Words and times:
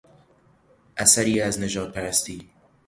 اثری 0.97 1.41
از 1.41 1.59
نژادپرستی 1.59 2.49